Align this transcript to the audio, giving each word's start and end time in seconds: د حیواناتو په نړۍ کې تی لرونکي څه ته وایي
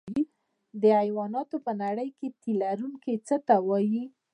د 0.81 0.83
حیواناتو 1.01 1.57
په 1.65 1.71
نړۍ 1.83 2.09
کې 2.17 2.27
تی 2.41 2.51
لرونکي 2.61 3.13
څه 3.27 3.35
ته 3.47 3.55
وایي 3.67 4.03